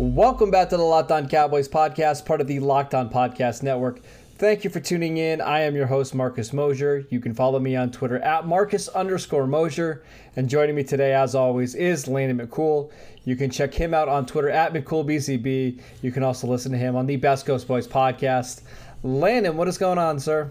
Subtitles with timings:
[0.00, 4.00] Welcome back to the Locked On Cowboys podcast, part of the Locked On Podcast Network.
[4.36, 5.42] Thank you for tuning in.
[5.42, 7.06] I am your host, Marcus Mosher.
[7.10, 10.02] You can follow me on Twitter at Marcus underscore Mosher.
[10.36, 12.90] And joining me today, as always, is Landon McCool.
[13.26, 15.78] You can check him out on Twitter at McCoolBCB.
[16.00, 18.62] You can also listen to him on the Best Ghost Boys podcast.
[19.02, 20.50] Landon, what is going on, sir?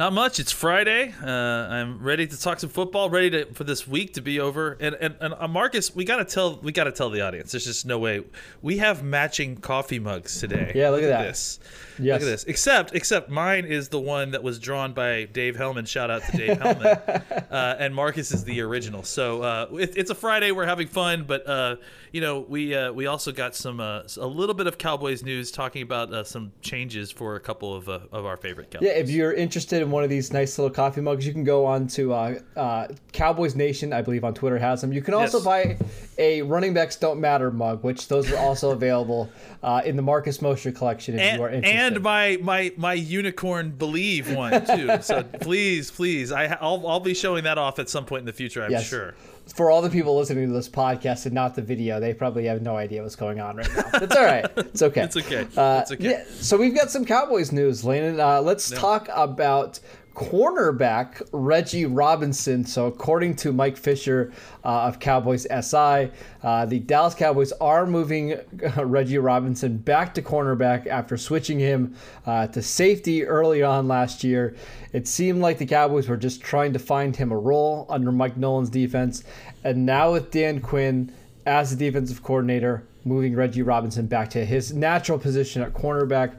[0.00, 0.40] Not much.
[0.40, 1.12] It's Friday.
[1.22, 3.10] Uh, I'm ready to talk some football.
[3.10, 4.78] Ready to for this week to be over.
[4.80, 7.52] And and, and uh, Marcus, we gotta tell we gotta tell the audience.
[7.52, 8.24] There's just no way
[8.62, 10.72] we have matching coffee mugs today.
[10.74, 11.24] Yeah, look at that.
[11.24, 11.60] this.
[11.98, 12.14] Yes.
[12.14, 12.44] Look at this.
[12.44, 15.86] Except except mine is the one that was drawn by Dave Hellman.
[15.86, 17.46] Shout out to Dave Hellman.
[17.50, 19.02] uh, and Marcus is the original.
[19.02, 20.50] So uh, it, it's a Friday.
[20.50, 21.76] We're having fun, but uh,
[22.12, 25.50] you know we uh, we also got some uh, a little bit of Cowboys news
[25.50, 28.88] talking about uh, some changes for a couple of uh, of our favorite Cowboys.
[28.88, 31.64] Yeah, if you're interested in one of these nice little coffee mugs, you can go
[31.66, 34.92] on to uh, uh, Cowboys Nation, I believe on Twitter has them.
[34.92, 35.44] You can also Yes.
[35.44, 35.76] buy
[36.18, 39.28] a Running Backs Don't Matter mug, which those are also available
[39.62, 41.94] uh, in the Marcus Mosher collection if you are and, interested.
[41.94, 44.98] and my my my unicorn believe one too.
[45.02, 48.32] So please, please, I I'll, I'll be showing that off at some point in the
[48.32, 48.62] future.
[48.62, 48.86] I'm Yes.
[48.86, 49.14] sure.
[49.54, 52.62] For all the people listening to this podcast and not the video, they probably have
[52.62, 53.90] no idea what's going on right now.
[53.94, 54.46] It's all right.
[54.56, 55.02] It's okay.
[55.04, 55.46] It's okay.
[55.56, 56.10] Uh, It's okay.
[56.10, 58.20] Yeah, so we've got some Cowboys news, Landon.
[58.20, 59.80] Uh, let's talk about
[60.14, 62.64] cornerback Reggie Robinson.
[62.64, 64.32] So, according to Mike Fisher
[64.64, 66.10] uh, of Cowboys SI,
[66.42, 71.94] uh, the Dallas Cowboys are moving uh, Reggie Robinson back to cornerback after switching him
[72.26, 74.54] uh, to safety early on last year.
[74.92, 78.36] It seemed like the Cowboys were just trying to find him a role under Mike
[78.36, 79.24] Nolan's defense,
[79.64, 81.12] and now with Dan Quinn
[81.46, 86.38] as the defensive coordinator, moving Reggie Robinson back to his natural position at cornerback.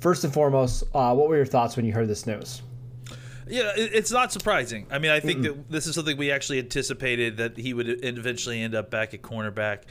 [0.00, 2.62] First and foremost, uh, what were your thoughts when you heard this news?
[3.48, 4.86] Yeah, it's not surprising.
[4.90, 8.60] I mean, I think that this is something we actually anticipated that he would eventually
[8.60, 9.82] end up back at cornerback.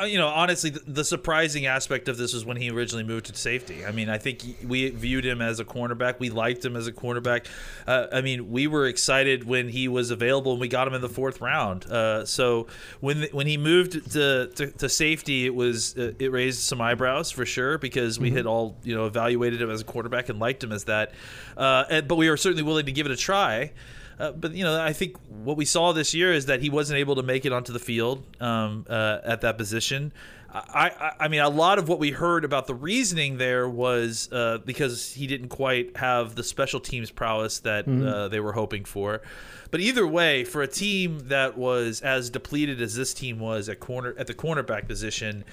[0.00, 3.26] Uh, you know, honestly, the, the surprising aspect of this was when he originally moved
[3.26, 3.84] to safety.
[3.84, 6.20] I mean, I think we viewed him as a cornerback.
[6.20, 7.46] We liked him as a cornerback.
[7.86, 11.02] Uh, I mean, we were excited when he was available and we got him in
[11.02, 11.84] the fourth round.
[11.86, 12.66] Uh, so
[13.00, 17.30] when when he moved to, to, to safety, it was uh, it raised some eyebrows
[17.30, 20.62] for sure because we had all you know evaluated him as a quarterback and liked
[20.64, 21.12] him as that.
[21.56, 23.72] Uh, and, but we were certainly willing to give it a try.
[24.18, 26.98] Uh, but you know, I think what we saw this year is that he wasn't
[26.98, 30.12] able to make it onto the field um, uh, at that position.
[30.54, 34.30] I, I, I mean, a lot of what we heard about the reasoning there was
[34.30, 38.84] uh, because he didn't quite have the special teams prowess that uh, they were hoping
[38.84, 39.22] for.
[39.70, 43.80] But either way, for a team that was as depleted as this team was at
[43.80, 45.44] corner at the cornerback position,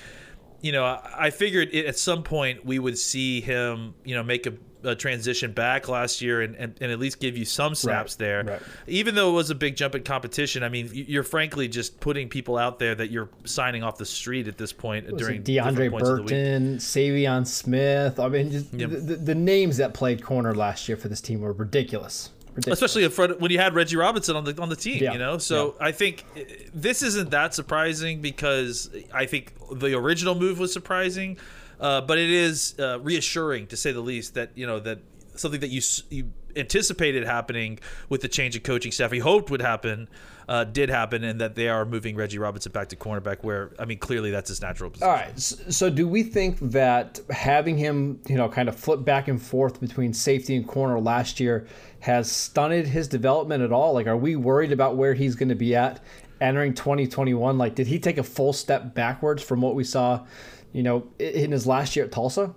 [0.60, 4.24] you know, I I figured it, at some point we would see him, you know,
[4.24, 4.54] make a,
[4.84, 8.18] a transition back last year and, and, and at least give you some snaps Right,
[8.20, 8.44] there.
[8.46, 8.62] right.
[8.88, 12.30] Even though it was a big jump in competition, I mean, you're frankly just putting
[12.30, 15.44] people out there that you're signing off the street at this point Was during it
[15.46, 16.30] Deante points of the week.
[16.30, 18.20] Burton, Saivion Smith.
[18.20, 18.90] I mean, just Yep.
[18.92, 22.32] the, the, names that played corner last year for this team were ridiculous.
[22.52, 22.82] ridiculous.
[22.82, 25.20] especially in front when you had Reggie Robinson on the on the team, Yeah, you
[25.20, 25.38] know.
[25.38, 26.42] So I think uh,
[26.74, 31.38] this isn't that surprising because I think the original move was surprising,
[31.80, 35.00] uh, but it is uh, reassuring to say the least that you know that
[35.36, 37.80] something that you you anticipated happening
[38.10, 40.08] with the change of coaching staff, you hoped would happen.
[40.48, 43.86] Uh, did happen, and that they are moving Reggie Robinson back to cornerback, where I
[43.86, 45.08] mean, clearly that's his natural position.
[45.08, 45.40] All right.
[45.40, 49.80] So, do we think that having him, you know, kind of flip back and forth
[49.80, 51.68] between safety and corner last year
[52.00, 53.94] has stunted his development at all?
[53.94, 56.04] Like, are we worried about where he's going to be at
[56.42, 57.60] entering 2021?
[57.60, 60.26] Like, did he take a full step backwards from what we saw,
[60.74, 62.54] you know, in his last year at Tulsa?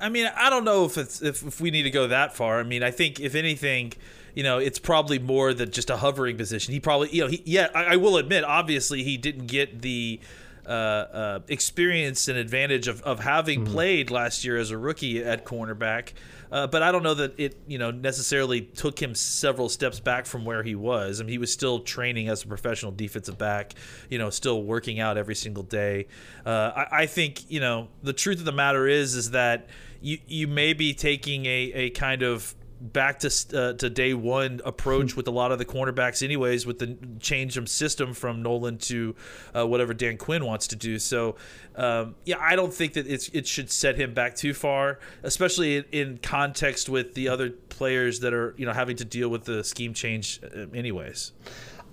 [0.00, 2.58] I mean, I don't know if it's if, if we need to go that far.
[2.60, 3.92] I mean, I think if anything,
[4.34, 6.72] you know, it's probably more than just a hovering position.
[6.74, 10.20] He probably, you know, he yeah, I, I will admit, obviously, he didn't get the
[10.70, 15.44] uh, uh, experience and advantage of, of having played last year as a rookie at
[15.44, 16.12] cornerback.
[16.52, 20.26] Uh, but I don't know that it, you know, necessarily took him several steps back
[20.26, 21.20] from where he was.
[21.20, 23.74] I mean, he was still training as a professional defensive back,
[24.08, 26.06] you know, still working out every single day.
[26.46, 29.68] Uh, I, I think, you know, the truth of the matter is, is that
[30.00, 34.60] you you may be taking a, a kind of back to uh, to day one
[34.64, 38.78] approach with a lot of the cornerbacks, anyways, with the change of system from Nolan
[38.78, 39.14] to
[39.54, 40.98] uh, whatever Dan Quinn wants to do.
[40.98, 41.36] So,
[41.76, 45.76] um, yeah, I don't think that it's it should set him back too far, especially
[45.76, 49.44] in, in context with the other players that are you know having to deal with
[49.44, 51.32] the scheme change, uh, anyways.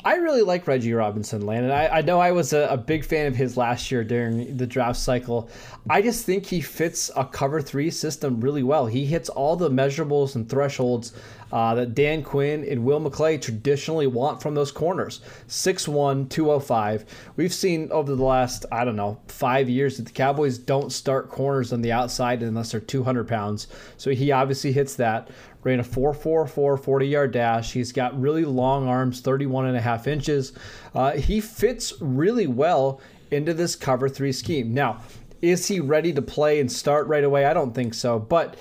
[0.06, 1.72] I really like Reggie Robinson, Landon.
[1.72, 4.68] I, I know I was a, a, big fan of his last year during the
[4.68, 5.50] draft cycle.
[5.90, 8.86] I just think he fits a cover three system really well.
[8.86, 11.14] He hits all the measurables and thresholds
[11.52, 15.22] uh, that Dan Quinn and Will McClay traditionally want from those corners.
[15.48, 17.06] 6'1, 205.
[17.36, 21.30] We've seen over the last, I don't know, five years that the Cowboys don't start
[21.30, 23.68] corners on the outside unless they're 200 pounds.
[23.98, 25.30] So he obviously hits that
[25.68, 27.74] ran a 4.44 40 yard dash.
[27.74, 30.54] He's got really long arms, 31 and a half inches.
[30.96, 33.02] Uh, he fits really well
[33.32, 34.74] into this cover three scheme.
[34.74, 35.02] Now,
[35.42, 37.46] is he ready to play and start right away?
[37.46, 38.18] I don't think so.
[38.18, 38.56] But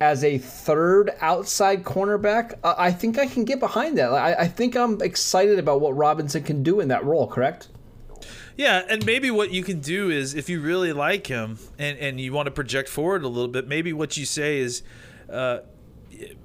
[0.00, 4.12] as a third outside cornerback, I think I can get behind that.
[4.12, 7.68] I, I think I'm excited about what Robinson can do in that role, correct?
[8.56, 12.20] Yeah, and maybe what you can do is if you really like him and, and
[12.20, 14.82] you want to project forward a little bit, maybe what you say is,
[15.30, 15.60] uh,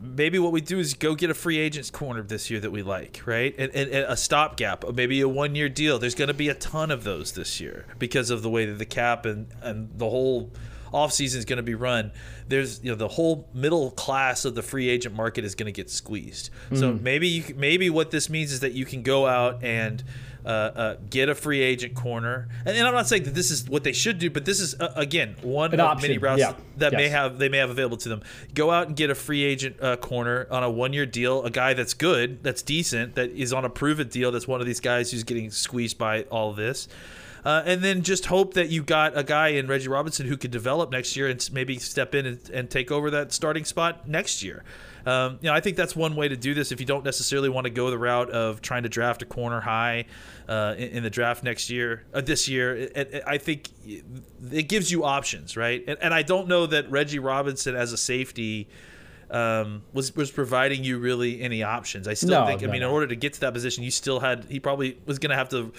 [0.02, 2.82] maybe what we do is go get a free agents corner this year that we
[2.82, 3.54] like, right?
[3.58, 6.00] And, and, and a stopgap, maybe a one year deal.
[6.00, 8.80] There's going to be a ton of those this year because of the way that
[8.80, 10.52] the cap and, and the whole
[10.94, 12.12] offseason is going to be run.
[12.48, 15.72] There's you know the whole middle class of the free agent market is going to
[15.72, 16.50] get squeezed.
[16.72, 16.80] Mm.
[16.80, 20.04] So maybe you maybe what this means is that you can go out and
[20.46, 22.48] uh, uh, get a free agent corner.
[22.66, 24.74] And, and, I'm not saying that this is what they should do, but this is
[24.80, 26.10] uh, again one An of option.
[26.10, 26.54] many routes yeah.
[26.78, 26.98] that yes.
[26.98, 28.22] may have they may have available to them.
[28.54, 31.52] Go out and get a free agent uh, corner on a one year deal, a
[31.52, 34.32] guy that's good, that's decent, that is on a proven deal.
[34.32, 36.88] That's one of these guys who's getting squeezed by all this.
[37.46, 40.52] Uh, and then just hope that you got a guy in Reggie Robinson who could
[40.52, 44.44] develop next year and maybe step in and, and take over that starting spot next
[44.44, 44.64] year.
[45.06, 47.50] Um, you know, I think that's one way to do this if you don't necessarily
[47.50, 50.06] want to go the route of trying to draft a corner high
[50.48, 52.76] uh, in, in, the draft next year, uh, this year.
[52.76, 53.70] It, it, I think
[54.52, 55.84] it gives you options, right?
[55.88, 58.68] And, and, I don't know that Reggie Robinson as a safety
[59.32, 62.08] um, was was providing you really any options.
[62.08, 62.62] I still no, think.
[62.62, 62.88] No, I mean, no.
[62.88, 64.46] in order to get to that position, you still had.
[64.50, 65.72] He probably was going to have to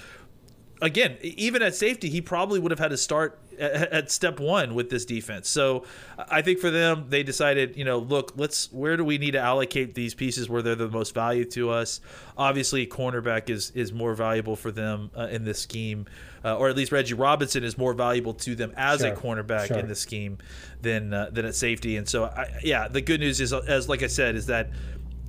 [0.80, 4.90] again, even at safety, he probably would have had to start at, step one with
[4.90, 5.48] this defense.
[5.48, 5.84] So
[6.16, 9.40] I think for them, they decided, you know, look, let's where do we need to
[9.40, 12.00] allocate these pieces where they're the most value to us?
[12.36, 16.06] Obviously, cornerback is is more valuable for them uh, in this scheme,
[16.44, 19.12] uh, or at least Reggie Robinson is more valuable to them as sure.
[19.12, 19.78] a cornerback sure.
[19.78, 20.38] in this scheme
[20.80, 21.96] than uh, than at safety.
[21.96, 24.70] And so, I, yeah, the good news is, as like I said, is that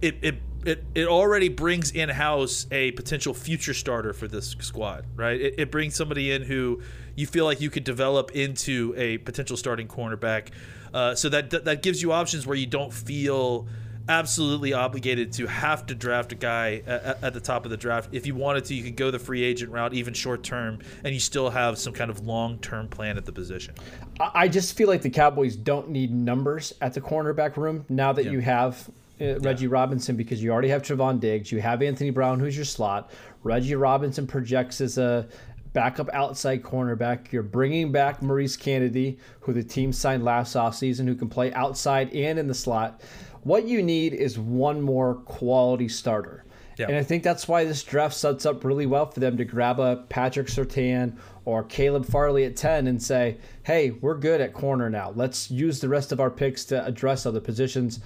[0.02, 5.06] it, it it, it already brings in house a potential future starter for this squad,
[5.16, 5.42] right?
[5.42, 6.82] It, it, brings somebody in who
[7.16, 10.50] you feel like you could develop into a potential starting cornerback.
[10.94, 13.68] Uh, so that, that gives you options where you don't feel
[14.10, 18.10] absolutely obligated to have to draft a guy at, at, the top of the draft.
[18.12, 21.14] If you wanted to, you could go the free agent route, even short term, and
[21.14, 23.74] you still have some kind of long term plan at the position.
[24.20, 28.26] I just feel like the Cowboys don't need numbers at the cornerback room now that
[28.26, 28.32] yeah.
[28.32, 28.90] you have
[29.22, 29.68] uh, Reggie.
[29.68, 31.52] Robinson because you already have Trevon Diggs.
[31.52, 33.12] You have Anthony Brown, who's your slot.
[33.44, 35.28] Reggie Robinson projects as a
[35.74, 37.32] backup outside cornerback.
[37.32, 42.14] You're bringing back Maurice Canady, who the team signed last offseason, who can play outside
[42.14, 43.02] and in the slot.
[43.44, 46.46] What you need is one more quality starter.
[46.78, 46.88] Yeah.
[46.88, 49.80] And I think that's why this draft sets up really well for them to grab
[49.80, 51.16] a Patrick Surtain
[51.46, 55.12] or Caleb Farley at 10 and say, hey, we're good at corner now.
[55.16, 58.00] Let's use the rest of our picks to address other positions.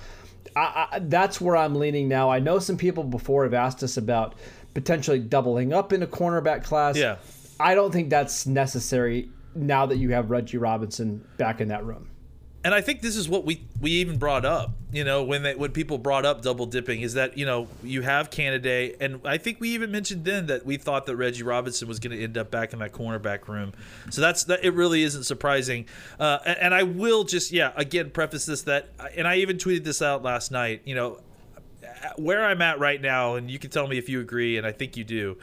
[0.55, 2.29] I, I, that's where I'm leaning now.
[2.29, 4.35] I know some people before have asked us about
[4.73, 6.97] potentially doubling up in a cornerback class.
[6.97, 7.17] Yeah.
[7.59, 12.09] I don't think that's necessary now that you have Reggie Robinson back in that room
[12.65, 14.71] and I think this is what we we even brought up.
[14.91, 18.01] You know, when they when people brought up double dipping, is that you know you
[18.01, 21.87] have Canady, and I think we even mentioned then that we thought that Reggie Robinson
[21.87, 23.73] was going to end up back in that cornerback room.
[24.09, 24.65] So that's that.
[24.65, 25.85] It really isn't surprising.
[26.19, 29.83] Uh, and, and I will just yeah again preface this that, and I even tweeted
[29.83, 30.81] this out last night.
[30.85, 31.19] You know,
[32.15, 34.71] where I'm at right now, and you can tell me if you agree, and I
[34.71, 35.37] think you do.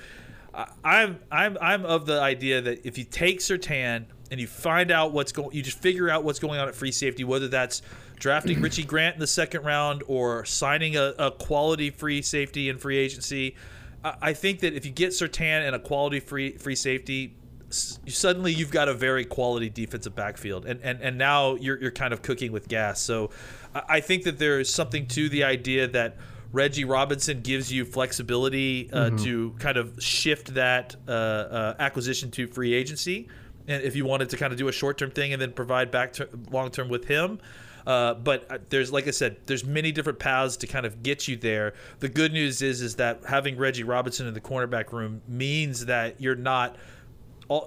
[0.84, 5.12] I'm I'm I'm of the idea that if you take Surtain and you find out
[5.12, 7.82] what's going, you just figure out what's going on at free safety, whether that's
[8.16, 12.78] drafting Richie Grant in the second round or signing a, a quality free safety in
[12.78, 13.54] free agency.
[14.02, 17.36] I, I think that if you get Surtain and a quality free free safety,
[17.68, 22.14] suddenly you've got a very quality defensive backfield, and and, and now you're you're kind
[22.14, 23.02] of cooking with gas.
[23.02, 23.30] So
[23.74, 26.16] I think that there is something to the idea that.
[26.54, 29.16] Reggie Robinson gives you flexibility uh, mm-hmm.
[29.24, 33.26] to kind of shift that uh, uh, acquisition to free agency
[33.68, 35.90] and if you wanted to kind of do a short term thing and then provide
[35.90, 37.40] back to long term with him.
[37.86, 41.26] Uh, but uh, there's, like I said, there's many different paths to kind of get
[41.26, 41.74] you there.
[41.98, 46.20] The good news is, is that having Reggie Robinson in the cornerback room means that
[46.20, 46.76] you're not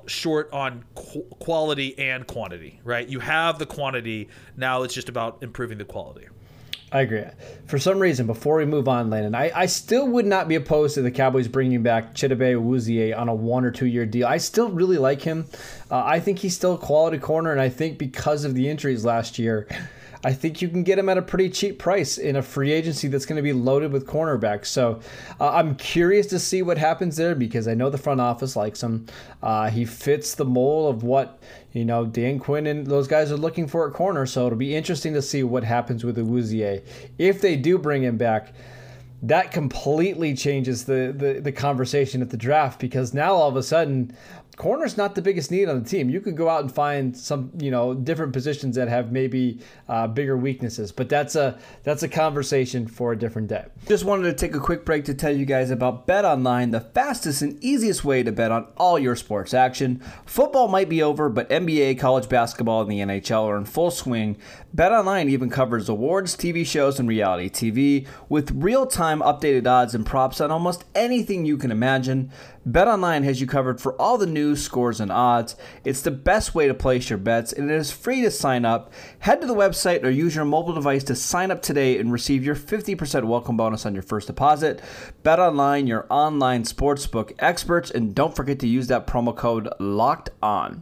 [0.07, 3.07] short on qu- quality and quantity, right?
[3.07, 4.29] You have the quantity.
[4.57, 6.27] Now it's just about improving the quality.
[6.95, 7.25] I agree.
[7.65, 10.95] For some reason, before we move on, Landon, I, I still would not be opposed
[10.95, 14.25] to the Cowboys bringing back Chidobe Awuzie on a one or two year deal.
[14.25, 15.45] I still really like him.
[15.91, 19.03] Uh, I think he's still a quality corner, and I think because of the injuries
[19.03, 19.67] last year,
[20.25, 23.07] I think you can get him at a pretty cheap price in a free agency
[23.07, 24.65] that's going to be loaded with cornerbacks.
[24.65, 24.99] So
[25.39, 28.81] uh, I'm curious to see what happens there because I know the front office likes
[28.81, 29.05] him.
[29.43, 33.37] Uh, he fits the mold of what you know Dan Quinn and those guys are
[33.37, 34.25] looking for at corner.
[34.25, 36.81] So it'll be interesting to see what happens with Awuzie
[37.19, 38.51] if they do bring him back
[39.23, 43.63] that completely changes the, the, the conversation at the draft because now all of a
[43.63, 44.15] sudden
[44.57, 46.09] corner's not the biggest need on the team.
[46.09, 49.59] You could go out and find some, you know, different positions that have maybe
[49.89, 53.65] uh, bigger weaknesses, but that's a that's a conversation for a different day.
[53.87, 56.81] Just wanted to take a quick break to tell you guys about Bet Online, the
[56.81, 60.01] fastest and easiest way to bet on all your sports action.
[60.25, 64.37] Football might be over, but NBA, college basketball, and the NHL are in full swing.
[64.73, 70.05] Bet Online even covers awards, TV shows, and reality TV with real-time updated odds and
[70.05, 72.31] props on almost anything you can imagine.
[72.67, 75.55] BetOnline has you covered for all the news, scores, and odds.
[75.83, 78.91] It's the best way to place your bets, and it is free to sign up.
[79.19, 82.43] Head to the website or use your mobile device to sign up today and receive
[82.43, 84.81] your 50% welcome bonus on your first deposit.
[85.21, 90.81] BetOnline, your online sportsbook experts, and don't forget to use that promo code LOCKED ON.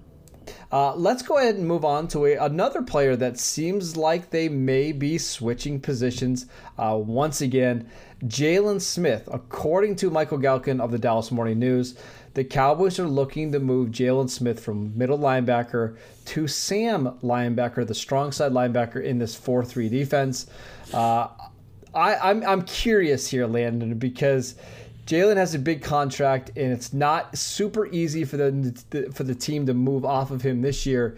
[0.72, 4.50] Uh, let's go ahead and move on to a, another player that seems like they
[4.50, 6.46] may be switching positions
[6.78, 7.90] uh, once again.
[8.26, 11.96] Jaylon Smith, according to Michael Gehlken of the Dallas Morning News,
[12.34, 17.94] the Cowboys are looking to move Jaylon Smith from middle linebacker to Sam linebacker, the
[17.94, 20.48] strong side linebacker in this 4 3 defense.
[20.94, 21.28] Uh,
[21.94, 24.56] I, I'm, I'm curious here, Landon, because
[25.06, 29.66] Jaylon has a big contract, and it's not super easy for the for the team
[29.66, 31.18] to move off of him this year.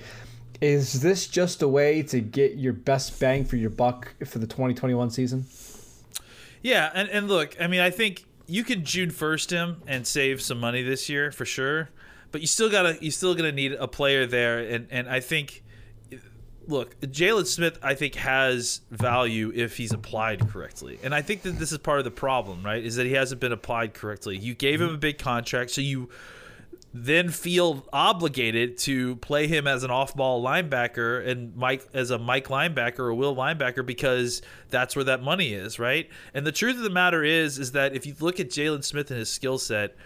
[0.62, 4.48] Is this just a way to get your best bang for your buck for the
[4.48, 5.46] 2021 season?
[6.62, 10.42] Yeah, and, and look, I mean, I think you can June first him and save
[10.42, 11.90] some money this year for sure,
[12.32, 15.64] but you still gotta you still gonna need a player there, and and I think
[16.68, 21.00] look, Jaylon Smith, I think, has value if he's applied correctly.
[21.04, 22.84] And I think that this is part of the problem, right?
[22.84, 24.38] Is that he hasn't been applied correctly.
[24.38, 26.10] You gave him a big contract, so you
[26.98, 32.48] then feel obligated to play him as an off-ball linebacker and Mike as a Mike
[32.48, 36.10] linebacker or Will linebacker because that's where that money is, right?
[36.34, 39.12] And the truth of the matter is, is that if you look at Jaylon Smith
[39.12, 39.98] and his skill set,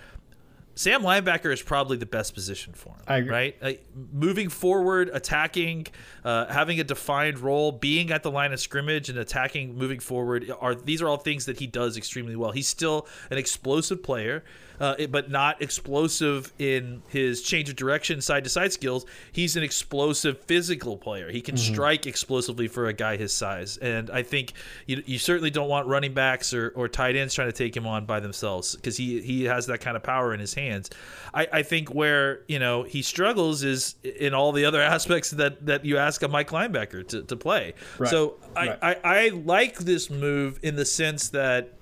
[0.80, 3.04] Sam linebacker is probably the best position for him.
[3.30, 3.74] Right, uh,
[4.14, 5.88] moving forward, attacking,
[6.24, 10.50] uh, having a defined role, being at the line of scrimmage and attacking, moving forward
[10.58, 12.52] are these are all things that he does extremely well.
[12.52, 14.46] He's still an explosive player
[14.80, 19.06] uh, but not explosive in his change of direction, side to side skills.
[19.32, 21.30] He's an explosive physical player.
[21.30, 21.74] He can mm-hmm.
[21.74, 23.78] strike explosively for a guy his size.
[23.78, 24.54] And I think
[24.86, 27.86] you, you certainly don't want running backs or, or tight ends trying to take him
[27.86, 30.90] on by themselves because he, he has that kind of power in his hands.
[31.34, 35.66] I, I think where you know he struggles is in all the other aspects that,
[35.66, 37.74] that you ask a Mike linebacker to, to play.
[37.98, 38.10] Right.
[38.10, 38.80] So I, right.
[38.82, 41.74] I, I like this move in the sense that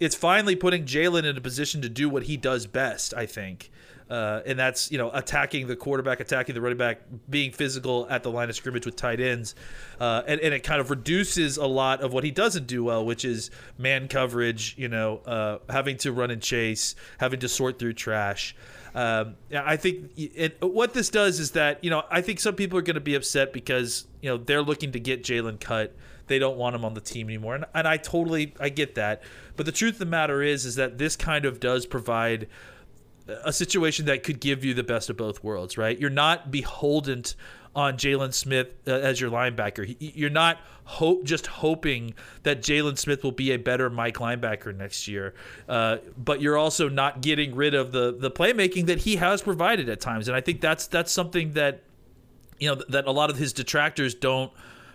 [0.00, 3.70] it's finally putting Jaylon in a position to do what he does best, I think.
[4.10, 8.22] Uh, and that's you know attacking the quarterback, attacking the running back, being physical at
[8.22, 9.54] the line of scrimmage with tight ends,
[10.00, 13.04] uh, and, and it kind of reduces a lot of what he doesn't do well,
[13.04, 14.74] which is man coverage.
[14.76, 18.54] You know, uh, having to run and chase, having to sort through trash.
[18.94, 22.78] Um, I think it, what this does is that you know I think some people
[22.78, 25.94] are going to be upset because you know they're looking to get Jaylon cut
[26.26, 27.56] they don't want him on the team anymore.
[27.56, 29.22] And, and I totally I get that.
[29.56, 32.48] But the truth of the matter is is that this kind of does provide
[33.28, 35.98] a situation that could give you the best of both worlds, right?
[35.98, 37.24] You're not beholden
[37.74, 39.96] on Jaylon Smith uh, as your linebacker.
[39.98, 45.08] You're not hope just hoping that Jaylon Smith will be a better Mike linebacker next
[45.08, 45.34] year,
[45.68, 49.88] uh, but you're also not getting rid of the the playmaking that he has provided
[49.88, 50.28] at times.
[50.28, 51.82] And I think that's that's something that
[52.58, 54.52] you know that a lot of his detractors don't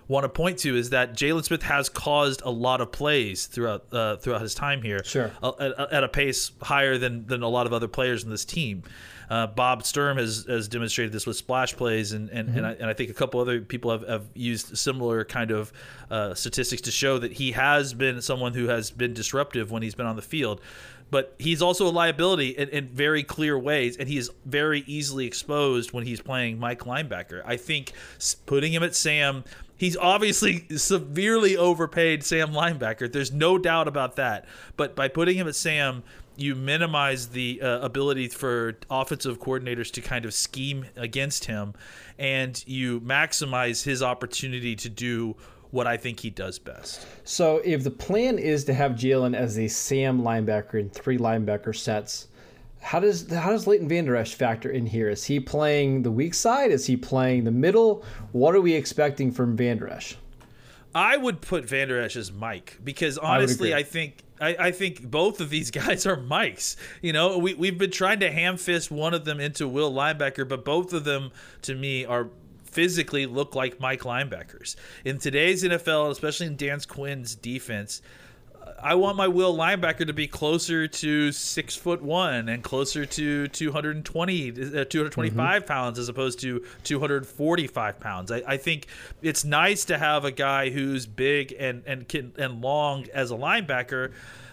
[0.07, 3.85] want to point to is that Jaylon Smith has caused a lot of plays throughout
[3.93, 5.03] uh, throughout his time here.
[5.03, 8.45] Sure, at, at, a pace higher than than a lot of other players in this
[8.45, 8.83] team.
[9.29, 12.57] Uh, Bob Sturm has, has demonstrated this with splash plays, and and, mm-hmm.
[12.59, 15.73] and, I, and I think a couple other people have, have used similar kind of
[16.09, 19.95] uh, statistics to show that he has been someone who has been disruptive when he's
[19.95, 20.61] been on the field
[21.09, 25.25] but he's also a liability in, in, very clear ways, and he is very easily
[25.25, 27.41] exposed when he's playing Mike linebacker.
[27.45, 27.93] I think
[28.45, 29.43] putting him at Sam
[29.77, 33.11] He's obviously severely overpaid Sam linebacker.
[33.11, 34.45] There's no doubt about that.
[34.75, 36.03] But by putting him at Sam,
[36.35, 41.73] you minimize the uh, ability for offensive coordinators to kind of scheme against him,
[42.19, 45.35] and you maximize his opportunity to do
[45.71, 47.05] what I think he does best.
[47.23, 51.75] So if the plan is to have Jaylon as a Sam linebacker in three linebacker
[51.75, 52.27] sets,
[52.79, 55.09] how does how does Leighton Vander Esch factor in here?
[55.09, 56.71] Is he playing the weak side?
[56.71, 58.03] Is he playing the middle?
[58.31, 60.15] What are we expecting from Vander Esch?
[60.95, 65.09] I would put Vander Esch as Mike because honestly, I, I think I, I, think
[65.09, 66.77] both of these guys are Mikes.
[67.01, 70.47] You know, we we've been trying to ham fist one of them into Will linebacker,
[70.47, 71.31] but both of them
[71.63, 72.29] to me are
[72.63, 74.75] physically look like Mike linebackers.
[75.03, 78.01] In today's NFL, especially in Dan Quinn's defense,
[78.81, 83.47] I want my will linebacker to be closer to six foot one and closer to
[83.47, 85.67] 220, uh, 225 mm-hmm.
[85.67, 88.31] pounds as opposed to 245 pounds.
[88.31, 88.87] I, I, think
[89.21, 93.35] it's nice to have a guy who's big and and can, and long as a
[93.35, 94.11] linebacker.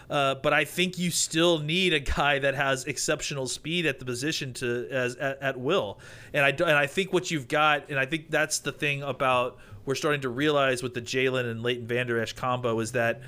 [0.09, 4.05] Uh, but I think you still need a guy that has exceptional speed at the
[4.05, 5.99] position to as at, at will.
[6.33, 9.57] And I and I think what you've got, and I think that's the thing about
[9.85, 13.21] we're starting to realize with the Jaylon and Leighton Vander Esch combo is that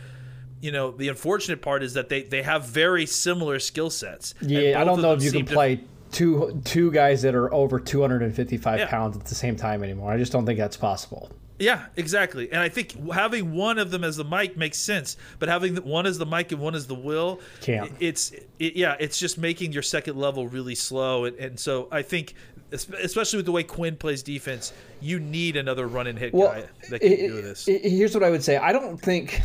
[0.62, 4.34] you know the unfortunate part is that they they have very similar skill sets.
[4.42, 8.80] Yeah, I don't know if you can play two two guys that are over 255
[8.80, 8.88] yeah.
[8.88, 10.12] pounds at the same time anymore.
[10.12, 11.30] I just don't think that's possible.
[11.60, 12.52] Yeah, exactly.
[12.52, 16.06] And I think having one of them as the Mike makes sense, but having one
[16.06, 17.92] as the Mike and one as the Will, Can't.
[18.00, 21.26] it's it, yeah, it's just making your second level really slow.
[21.26, 22.36] And, and so I think,
[22.72, 24.72] especially with the way Quinn plays defense,
[25.02, 27.68] you need another run and hit well, guy that can it, do this.
[27.68, 29.42] It, here's what I would say: I don't think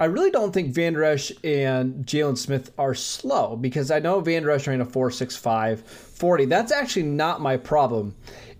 [0.00, 4.50] I really don't think Vander Esch and Jaylon Smith are slow because I know Vander
[4.50, 6.46] Esch ran a 4.65 40.
[6.46, 8.14] That's actually not my problem.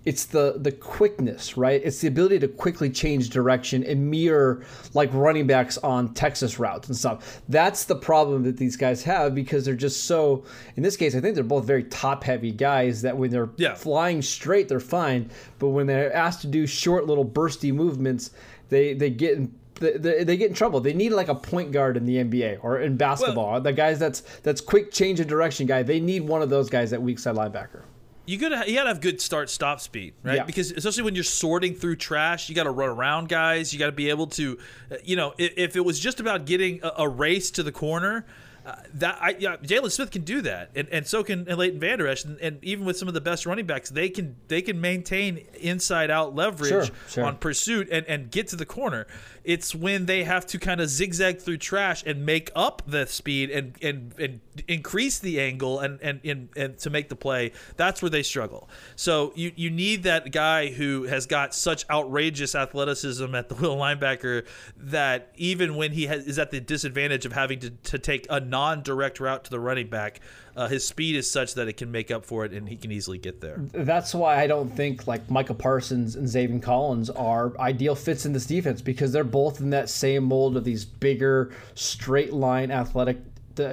[0.06, 1.80] It's the the quickness, right?
[1.84, 6.88] It's the ability to quickly change direction and mirror like running backs on Texas routes
[6.88, 7.42] and stuff.
[7.50, 10.44] That's the problem that these guys have because they're just so.
[10.76, 13.74] In this case, I think they're both very top heavy guys that when they're yeah.
[13.74, 18.30] flying straight, they're fine, but when they're asked to do short little bursty movements,
[18.70, 20.80] they they get in they, they, get in trouble.
[20.80, 23.52] They need like a point guard in the NBA or in basketball.
[23.52, 25.82] Well, the guys that's that's quick change of direction guy.
[25.82, 27.82] They need one of those guys at weak side linebacker.
[28.26, 30.36] You gotta you gotta have good start stop speed, right?
[30.36, 30.44] Yeah.
[30.44, 33.72] Because especially when you're sorting through trash, you got to run around guys.
[33.72, 34.58] You got to be able to,
[34.92, 37.72] uh, you know, if, if, it was just about getting a, a race to the
[37.72, 38.26] corner,
[38.70, 41.80] uh, that I yeah, Jaylon Smith can do that, and, and so can and Leighton
[41.80, 44.62] Vander Esch, and, and, even with some of the best running backs, they can they
[44.62, 47.24] can maintain inside out leverage sure, sure.
[47.24, 49.06] on pursuit and, and get to the corner.
[49.42, 53.50] It's when they have to kind of zigzag through trash and make up the speed
[53.50, 57.52] and and, and increase the angle and, and and and to make the play.
[57.76, 58.68] That's where they struggle.
[58.96, 63.76] So you you need that guy who has got such outrageous athleticism at the will
[63.80, 68.26] linebacker that even when he has, is at the disadvantage of having to, to take
[68.30, 70.20] a non-direct route to the running back,
[70.54, 72.92] uh, his speed is such that it can make up for it, and he can
[72.92, 73.56] easily get there.
[73.72, 78.32] That's why I don't think like Micah Parsons and Zaven Collins are ideal fits in
[78.32, 83.18] this defense because they're both in that same mold of these bigger, straight line, athletic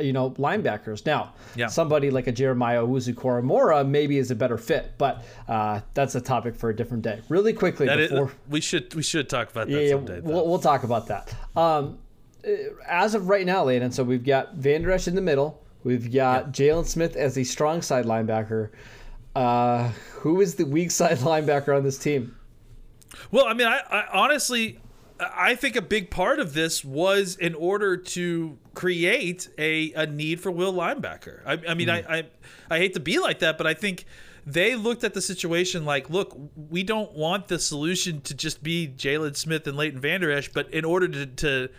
[0.02, 1.06] you know linebackers.
[1.06, 1.68] Now, yeah.
[1.68, 6.56] somebody like a Jeremiah Owusu-Koramoah maybe is a better fit, but uh, that's a topic
[6.56, 7.22] for a different day.
[7.30, 10.20] Really quickly, that before is, we should we should talk about that yeah, someday.
[10.22, 11.34] We'll, we'll, talk about that.
[11.56, 11.88] Um, uh,
[12.88, 15.62] as of right now, Landon, so we've got Vander Esch in the middle.
[15.84, 18.70] We've got Jaylon Smith as the strong side linebacker.
[19.36, 22.36] Uh, who is the weak side linebacker on this team?
[23.32, 24.80] Well, I mean, I, I honestly,
[25.20, 30.40] I think a big part of this was in order to create a, a need
[30.42, 31.42] for will linebacker.
[31.46, 32.06] I, I mean, mm.
[32.08, 32.24] I, I
[32.70, 34.06] I hate to be like that, but I think
[34.46, 36.38] they looked at the situation like, look,
[36.70, 40.74] we don't want the solution to just be Jaylon Smith and Leighton Vander Esch, but
[40.74, 41.70] in order to, to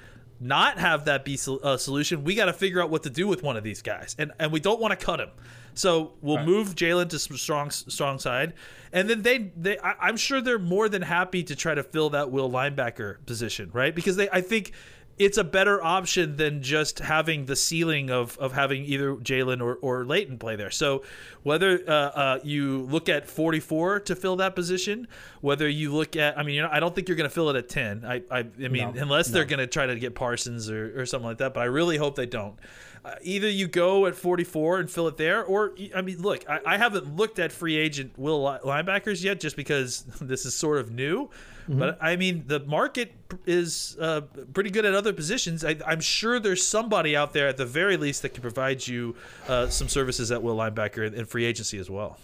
[0.40, 3.42] not have that be a solution, we got to figure out what to do with
[3.42, 5.30] one of these guys, and and we don't want to cut him.
[5.74, 6.46] So we'll right.
[6.46, 8.54] move Jaylon to some strong strong side,
[8.92, 12.10] and then they they I, am sure they're more than happy to try to fill
[12.10, 13.94] that will linebacker position, right?
[13.94, 14.72] Because they I think
[15.18, 19.74] it's a better option than just having the ceiling of, of having either Jaylon or,
[19.76, 20.70] or Leighton play there.
[20.70, 21.02] So
[21.42, 25.08] whether uh, uh, you look at 44 to fill that position,
[25.40, 27.50] whether you look at, I mean, you know, I don't think you're going to fill
[27.50, 28.04] it at 10.
[28.04, 29.34] I, I, I mean, no, unless no.
[29.34, 31.96] they're going to try to get Parsons or, or something like that, but I really
[31.96, 32.56] hope they don't.
[33.04, 36.60] Uh, either you go at 44 and fill it there, or I mean, look, I,
[36.66, 40.90] I haven't looked at free agent will linebackers yet, just because this is sort of
[40.90, 41.30] new.
[41.68, 41.78] Mm-hmm.
[41.78, 43.12] But I mean, the market
[43.44, 44.22] is uh,
[44.54, 45.64] pretty good at other positions.
[45.64, 49.16] I, am sure there's somebody out there at the very least that can provide you
[49.48, 52.18] uh, some services at will linebacker and free agency as well.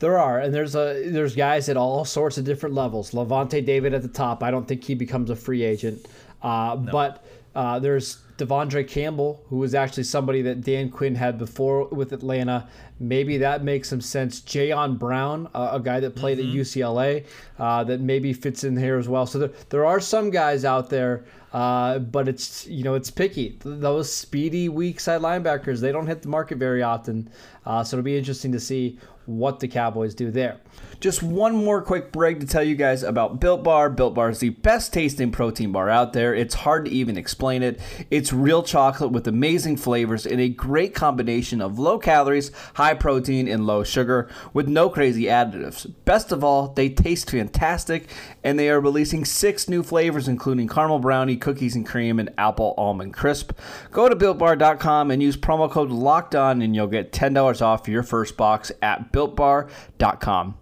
[0.00, 3.12] There are, and there's a there's guys at all sorts of different levels.
[3.12, 4.42] Lavonte David at the top.
[4.42, 6.06] I don't think he becomes a free agent,
[6.42, 7.24] uh, but
[7.54, 12.68] uh, there's De'Vondre Campbell, who was actually somebody that Dan Quinn had before with Atlanta.
[12.98, 14.40] Maybe that makes some sense.
[14.40, 17.26] Jayon Brown, uh, a guy that played at UCLA,
[17.58, 19.26] uh, that maybe fits in here as well.
[19.26, 23.58] So there, there are some guys out there, uh, but it's you know it's picky.
[23.62, 27.30] Those speedy weak side linebackers, they don't hit the market very often.
[27.66, 30.58] Uh, so it'll be interesting to see what the Cowboys do there.
[31.00, 33.88] Just one more quick break to tell you guys about Built Bar.
[33.88, 36.34] Built Bar is the best tasting protein bar out there.
[36.34, 37.80] It's hard to even explain it.
[38.10, 43.48] It's real chocolate with amazing flavors and a great combination of low calories, high protein,
[43.48, 45.90] and low sugar with no crazy additives.
[46.04, 48.08] Best of all, they taste fantastic
[48.44, 52.74] and they are releasing six new flavors, including caramel brownie, cookies and cream, and apple
[52.76, 53.52] almond crisp.
[53.90, 58.02] Go to builtbar.com and use promo code locked on, and you'll get $10 off your
[58.02, 60.59] first box at builtbar.com.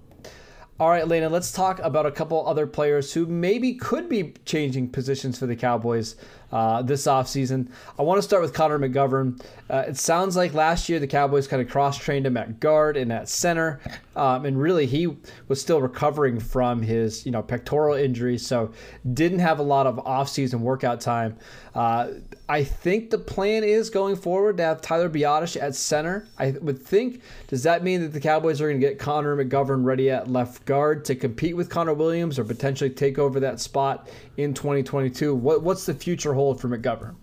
[0.80, 4.90] All right, Lena, let's talk about a couple other players who maybe could be changing
[4.90, 6.14] positions for the Cowboys
[6.52, 7.68] uh, this offseason.
[7.98, 9.42] I want to start with Connor McGovern.
[9.68, 12.96] Uh, it sounds like last year the Cowboys kind of cross trained him at guard
[12.96, 13.80] and at center.
[14.16, 15.16] Um, and really, he
[15.48, 18.72] was still recovering from his you know pectoral injury, so
[19.12, 21.36] didn't have a lot of offseason workout time.
[21.74, 22.12] Uh,
[22.48, 26.26] I think the plan is going forward to have Tyler Biadasz at center.
[26.38, 27.20] I would think.
[27.48, 30.64] Does that mean that the Cowboys are going to get Connor McGovern ready at left
[30.68, 35.34] guard to compete with Connor Williams or potentially take over that spot in 2022?
[35.34, 37.14] What, what's the future hold for McGovern?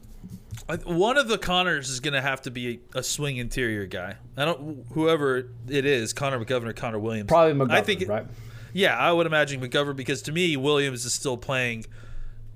[0.84, 4.16] One of the Connors is going to have to be a, a swing interior guy.
[4.36, 7.28] I don't, whoever it is, Connor McGovern or Connor Williams.
[7.28, 8.26] Probably McGovern, I think, it- right?
[8.74, 11.86] Yeah, I would imagine McGovern because to me, Williams is still playing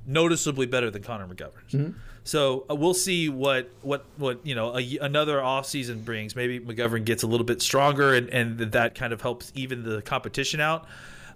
[0.07, 1.69] noticeably better than Connor McGovern.
[1.71, 1.91] Mm-hmm.
[2.23, 6.35] So uh, we'll see what what what you know a, another offseason brings.
[6.35, 10.01] Maybe McGovern gets a little bit stronger, and and that kind of helps even the
[10.01, 10.87] competition out.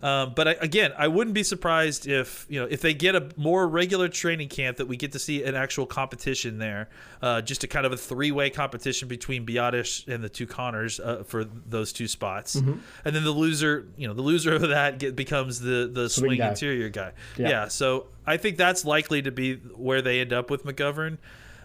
[0.04, 3.30] Um, but I, again, I wouldn't be surprised if you know if they get a
[3.38, 6.90] more regular training camp that we get to see an actual competition there,
[7.22, 11.00] uh, just a kind of a three way competition between Biadasz and the two Connors
[11.00, 12.80] uh, for those two spots, Mm-hmm.
[13.06, 16.38] and then the loser, you know, the loser of that get, becomes the the swing,
[16.40, 16.50] guy.
[16.50, 17.14] interior guy.
[17.38, 17.50] Yeah.
[17.50, 21.18] yeah, so I think that's likely to be where they end up with McGovern.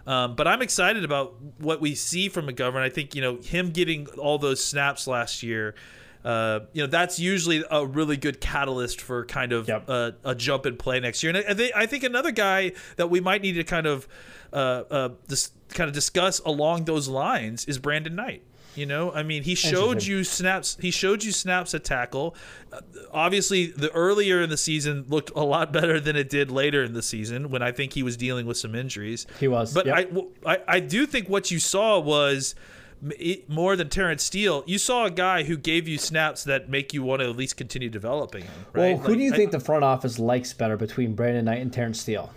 [0.07, 2.81] Um, but I'm excited about what we see from McGovern.
[2.81, 5.75] I think you know him getting all those snaps last year.
[6.23, 9.87] Uh, you know that's usually a really good catalyst for kind of Yep.
[9.89, 11.33] a, a jump in play next year.
[11.33, 14.07] And I, think I think another guy that we might need to kind of
[14.51, 18.43] uh, uh, dis- kind of discuss along those lines is Brandon Knight.
[18.75, 20.77] You know, I mean, he showed you snaps.
[20.79, 22.35] He showed you snaps at tackle.
[22.71, 22.79] Uh,
[23.11, 26.93] obviously, the earlier in the season looked a lot better than it did later in
[26.93, 29.25] the season when I think he was dealing with some injuries.
[29.39, 30.11] He was, but yep.
[30.45, 32.55] I, I, I do think what you saw was
[33.47, 34.63] more than Terrence Steele.
[34.67, 37.55] You saw a guy who gave you snaps that make you want to at least
[37.57, 38.51] continue developing him.
[38.73, 38.93] Right?
[38.95, 41.61] Well, who Like, do you I- think the front office likes better between Brandon Knight
[41.61, 42.31] and Terrence Steele?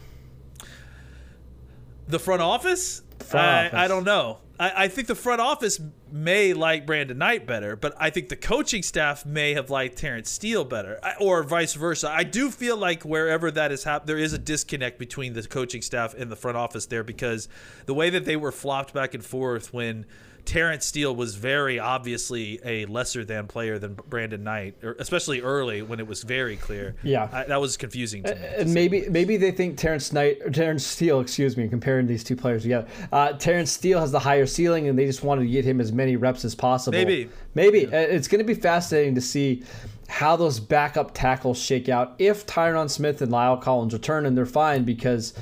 [2.09, 3.03] The front office?
[3.21, 3.79] Front I, office.
[3.79, 4.39] I don't know.
[4.59, 8.37] I, I think the front office may like Brandon Knight better, but I think the
[8.37, 12.11] coaching staff may have liked Terrence Steele better, I- or vice versa.
[12.11, 15.81] I do feel like wherever that is happening, there is a disconnect between the coaching
[15.83, 17.49] staff and the front office there because
[17.87, 20.05] the way that they were flopped back and forth when
[20.45, 25.83] Terrence Steele was very obviously a lesser than player than Brandon Knight, or especially early
[25.83, 26.95] when it was very clear.
[27.03, 27.29] Yeah.
[27.33, 28.41] I, that was confusing to me.
[28.59, 32.37] And maybe maybe they think Terrence Knight or Terrence Steele, excuse me, comparing these two
[32.37, 32.89] players together.
[33.13, 35.93] Uh, Terrence Steele has the higher ceiling, and they just wanted to get him as
[35.93, 36.99] many reps as possible.
[36.99, 37.31] Maybe.
[37.55, 39.63] maybe Uh, it's going to be fascinating to see
[40.09, 44.45] how those backup tackles shake out if Tyron Smith and La'el Collins return, and they're
[44.45, 45.35] fine because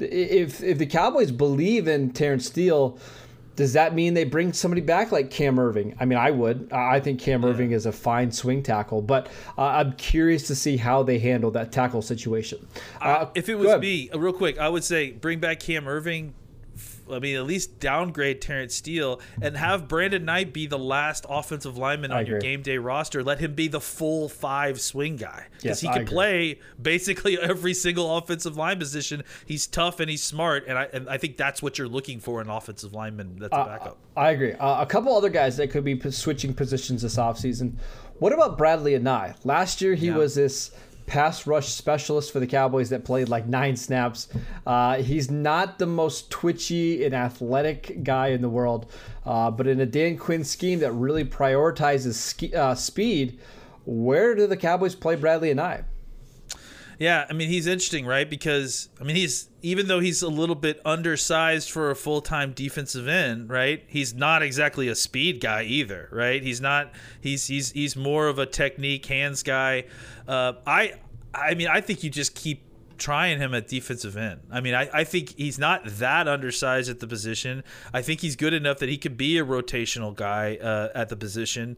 [0.00, 2.98] if if the Cowboys believe in Terrence Steele.
[3.58, 5.96] Does that mean they bring somebody back like Cam Erving?
[5.98, 6.72] I mean, I would.
[6.72, 9.26] I think Cam Erving is a fine swing tackle, but
[9.58, 12.64] uh, I'm curious to see how they handle that tackle situation.
[13.00, 16.34] Uh, if it was me, uh, real quick, I would say bring back Cam Erving.
[17.10, 21.78] I mean, at least downgrade Terrence Steele and have Brandon Knight be the last offensive
[21.78, 23.22] lineman I on your game day roster.
[23.24, 27.74] Let him be the full five swing guy Yes, because he can play basically every
[27.74, 29.24] single offensive line position.
[29.46, 32.40] He's tough and he's smart, and I and I think that's what you're looking for
[32.40, 33.96] in an offensive lineman that's a backup.
[34.16, 34.52] I agree.
[34.52, 37.74] Uh, a couple other guys that could be switching positions this offseason.
[38.18, 39.34] What about Bradlee Anae?
[39.44, 40.16] Last year, he Yeah.
[40.16, 40.72] was this
[41.08, 44.28] pass rush specialist for the Cowboys that played like nine snaps.
[44.66, 48.90] Uh, he's not the most twitchy and athletic guy in the world,
[49.26, 53.40] uh, but in a Dan Quinn scheme that really prioritizes ski, uh, speed,
[53.84, 55.84] where do the Cowboys play Bradlee Anae?
[56.98, 58.28] Yeah, I mean he's interesting, right?
[58.28, 63.06] Because I mean he's even though he's a little bit undersized for a full-time defensive
[63.06, 63.84] end, right?
[63.86, 66.42] He's not exactly a speed guy either, right?
[66.42, 69.84] He's not he's he's he's more of a technique hands guy.
[70.26, 70.94] Uh, I
[71.32, 72.64] I mean I think you just keep
[72.98, 74.40] trying him at defensive end.
[74.50, 77.62] I mean, I, I think he's not that undersized at the position.
[77.94, 81.16] I think he's good enough that he could be a rotational guy uh, at the
[81.16, 81.76] position.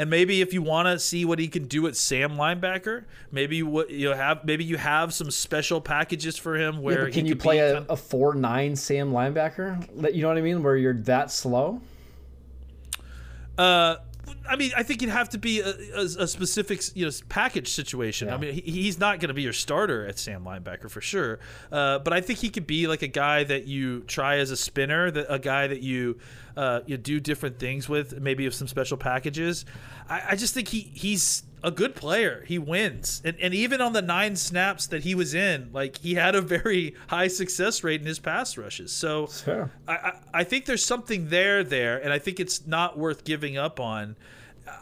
[0.00, 3.62] And maybe if you want to see what he can do at Sam linebacker, maybe
[3.62, 7.28] what you have, maybe you have some special packages for him where Yeah, can he
[7.28, 10.14] you play a, a four nine Sam linebacker?
[10.14, 10.62] You know what I mean?
[10.62, 11.82] Where you're that slow.
[13.58, 13.96] Uh,
[14.48, 17.68] I mean, I think it'd have to be a, a, a specific, you know, package
[17.68, 18.28] situation.
[18.30, 21.38] I mean, he, he's not going to be your starter at Sam linebacker for sure.
[21.70, 24.56] Uh, but I think he could be like a guy that you try as a
[24.56, 26.18] spinner, that a guy that you
[26.56, 29.64] uh, you do different things with, maybe with some special packages.
[30.08, 32.44] I, I just think he he's a good player.
[32.46, 36.14] He wins, and and even on the nine snaps that he was in, like he
[36.14, 38.92] had a very high success rate in his pass rushes.
[38.92, 39.70] So Fair.
[39.86, 43.56] I, I, I think there's something there there, and I think it's not worth giving
[43.56, 44.16] up on.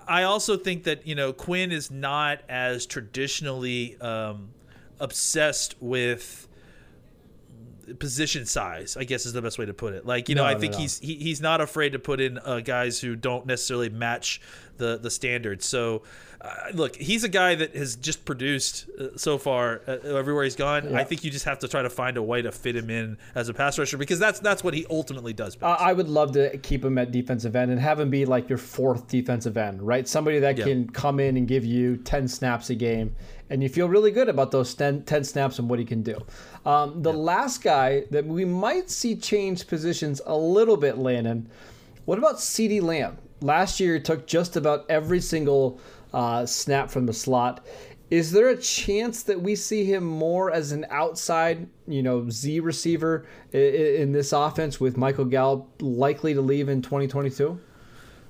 [0.06, 4.50] I also think that you know Quinn is not as traditionally um,
[5.00, 6.46] obsessed with
[7.98, 8.96] position size.
[8.96, 10.04] I guess is the best way to put it.
[10.06, 10.78] Like you know, No, I think no.
[10.78, 14.40] he's he, he's not afraid to put in uh, guys who don't necessarily match
[14.76, 15.66] the the standards.
[15.66, 16.02] So.
[16.40, 20.55] Uh, look, he's a guy that has just produced uh, so far uh, everywhere he's
[20.55, 20.94] gone.
[20.94, 23.18] I think you just have to try to find a way to fit him in
[23.35, 25.81] as a pass rusher because that's that's what he ultimately does best.
[25.81, 28.59] I would love to keep him at defensive end and have him be like your
[28.59, 30.07] fourth defensive end, right?
[30.07, 30.64] Somebody that Yeah.
[30.64, 33.16] can come in and give you 10 snaps a game,
[33.51, 36.24] and you feel really good about those 10, 10 snaps and what he can do.
[36.64, 41.48] Um, the last guy that we might see change positions a little bit, Landon,
[42.05, 43.18] what about CeeDee Lamb?
[43.40, 45.81] Last year, he took just about every single
[46.12, 47.64] uh, snap from the slot.
[48.10, 52.60] Is there a chance that we see him more as an outside, you know, Z
[52.60, 57.58] receiver i- i- in this offense with Michael Gallup likely to leave in 2022?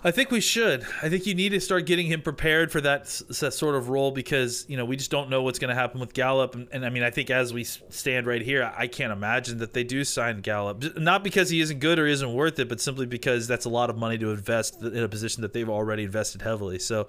[0.05, 0.87] I think we should.
[1.03, 3.07] I think you need to start getting him prepared for that,
[3.41, 5.99] that sort of role because you know we just don't know what's going to happen
[5.99, 9.13] with Gallup, and, and I mean I think as we stand right here, I can't
[9.13, 10.97] imagine that they do sign Gallup.
[10.97, 13.91] Not because he isn't good or isn't worth it, but simply because that's a lot
[13.91, 16.79] of money to invest in a position that they've already invested heavily.
[16.79, 17.09] So,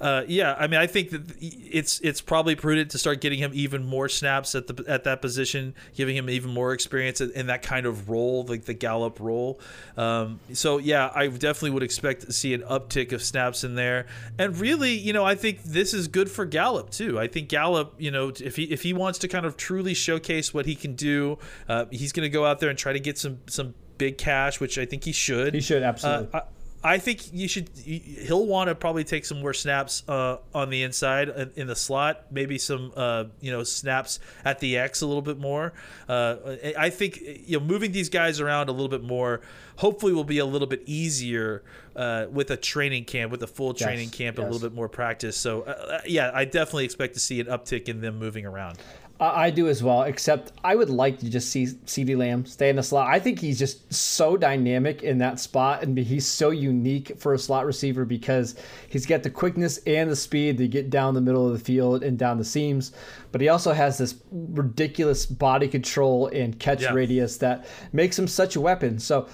[0.00, 3.52] uh, yeah, I mean I think that it's it's probably prudent to start getting him
[3.54, 7.46] even more snaps at the at that position, giving him even more experience in in
[7.46, 9.58] that kind of role, like the Gallup role.
[9.96, 14.06] Um, so yeah, I definitely would expect to see an uptick of snaps in there.
[14.36, 17.18] And really, you know, I think this is good for Gallup too.
[17.18, 20.52] I think Gallup, you know, if he if he wants to kind of truly showcase
[20.52, 23.16] what he can do, uh, he's going to go out there and try to get
[23.16, 25.54] some some big cash, which I think he should.
[25.54, 26.32] He should, absolutely.
[26.32, 26.42] Uh, I,
[26.82, 27.68] I think you should.
[27.76, 31.76] He'll want to probably take some more snaps uh, on the inside in, in the
[31.76, 32.26] slot.
[32.30, 35.74] Maybe some, uh, you know, snaps at the X a little bit more.
[36.08, 36.36] Uh,
[36.78, 39.42] I think you know moving these guys around a little bit more.
[39.76, 41.62] Hopefully, will be a little bit easier
[41.96, 44.88] uh, with a training camp, with a full training camp, and a little bit more
[44.88, 45.36] practice.
[45.36, 48.78] So, uh, yeah, I definitely expect to see an uptick in them moving around.
[49.20, 52.70] I I do as well, except I would like to just see CeeDee Lamb stay
[52.70, 53.08] in the slot.
[53.08, 57.38] I think he's just so dynamic in that spot, and he's so unique for a
[57.38, 58.56] slot receiver because
[58.88, 62.02] he's got the quickness and the speed to get down the middle of the field
[62.02, 62.92] and down the seams.
[63.30, 66.92] But he also has this ridiculous body control and catch Yeah.
[66.92, 68.98] radius that makes him such a weapon.
[68.98, 69.26] So,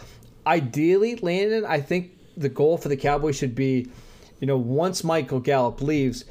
[0.46, 3.87] ideally, Landon, I think the goal for the Cowboys should be,
[4.40, 6.25] you know, once Michael Gallup leaves,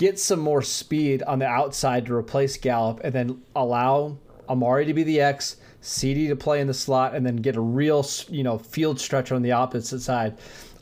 [0.00, 4.16] get some more speed on the outside to replace Gallup, and then allow
[4.48, 7.60] Amari to be the X, CeeDee to play in the slot, and then get a
[7.60, 10.38] real, you know, field stretcher on the opposite side.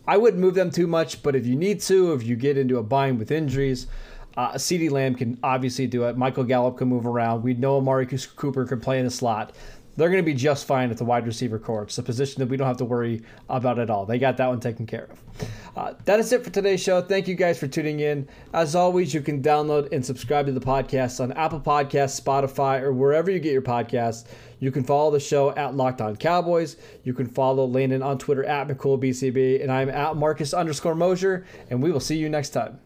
[0.07, 2.79] I wouldn't move them too much, but if you need to, if you get into
[2.79, 3.89] a bind with injuries,
[4.37, 6.17] uh, CeeDee Lamb can obviously do it.
[6.17, 7.43] Michael Gallup can move around.
[7.43, 9.53] We know Amari Cooper can play in the slot.
[9.99, 11.83] They're going to be just fine at the wide receiver core.
[11.83, 14.07] It's a position that we don't have to worry about at all.
[14.07, 15.49] They got that one taken care of.
[15.77, 17.03] Uh, that is it for today's show.
[17.03, 18.29] Thank you guys for tuning in.
[18.55, 22.93] As always, you can download and subscribe to the podcast on Apple Podcasts, Spotify, or
[22.93, 24.25] wherever you get your podcasts.
[24.61, 26.77] You can follow the show at Locked On Cowboys.
[27.03, 31.83] You can follow Landon on Twitter at McCoolBCB, and I'm at Marcus underscore Mosher, and
[31.83, 32.79] we will see you next time.